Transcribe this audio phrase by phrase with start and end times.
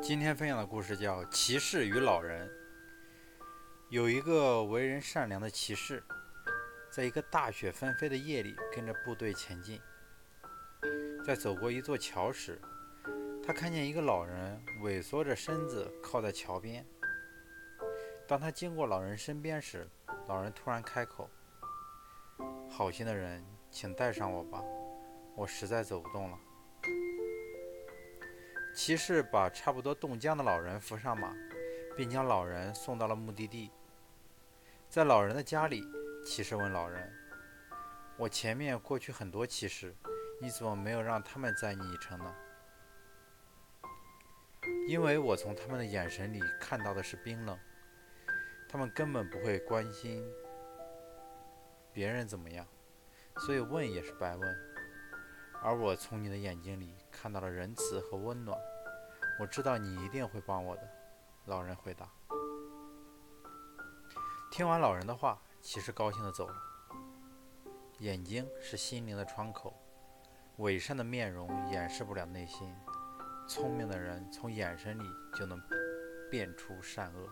[0.00, 2.48] 今天分享的故事叫《骑士与老人》。
[3.88, 6.02] 有一个为人善良的骑士，
[6.90, 9.80] 在一个大雪纷飞的夜里，跟着部队前进。
[11.24, 12.60] 在走过一座桥时，
[13.44, 16.86] 他看见一个老人萎缩着身子靠在桥边。
[18.28, 19.88] 当他经过老人身边时，
[20.28, 21.28] 老人突然开口
[22.70, 24.62] ：“好心的人，请带上我吧，
[25.36, 26.38] 我实在走不动了。”
[28.74, 31.34] 骑士把差不多冻僵的老人扶上马，
[31.94, 33.70] 并将老人送到了目的地。
[34.88, 35.84] 在老人的家里，
[36.24, 37.12] 骑士问老人
[38.16, 39.94] ：“我前面过去很多骑士，
[40.40, 42.34] 你怎么没有让他们载你一程呢
[44.88, 47.58] ？”“因为我从他们的眼神里看到的是冰冷，
[48.68, 50.24] 他们根本不会关心
[51.92, 52.66] 别人怎么样，
[53.40, 54.71] 所以问也是白问。
[55.62, 58.58] 而我从你的眼睛里看到了仁慈和温暖，
[59.40, 60.82] 我知道你一定会帮我的。”
[61.46, 62.08] 老人回答。
[64.50, 66.54] 听完老人的话，骑士高兴地走了。
[67.98, 69.74] 眼睛是心灵的窗口，
[70.56, 72.74] 伪善的面容掩饰不了内心。
[73.48, 75.04] 聪明的人从眼神里
[75.34, 75.60] 就能
[76.30, 77.28] 辨出善恶。